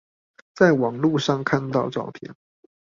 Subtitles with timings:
[0.55, 2.33] 在網路上看到照片